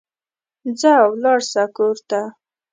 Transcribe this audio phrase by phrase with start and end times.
[0.79, 2.21] ځه ولاړ سه کور ته